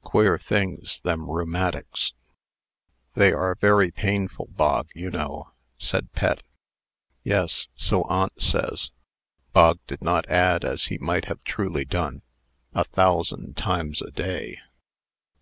Queer 0.00 0.38
things, 0.38 1.00
them 1.00 1.28
rheumatics!" 1.28 2.14
"They 3.12 3.30
are 3.30 3.54
very 3.56 3.90
painful, 3.90 4.46
Bog, 4.52 4.88
you 4.94 5.10
know," 5.10 5.50
said 5.76 6.10
Pet. 6.14 6.40
"Yes; 7.24 7.68
so 7.76 8.04
aunt 8.04 8.40
says." 8.40 8.90
Bog 9.52 9.78
did 9.86 10.00
not 10.00 10.26
add, 10.30 10.64
as 10.64 10.86
he 10.86 10.96
might 10.96 11.26
have 11.26 11.44
truly 11.44 11.84
done, 11.84 12.22
"A 12.72 12.84
thousand 12.84 13.58
times 13.58 14.00
a 14.00 14.10
day." 14.10 14.60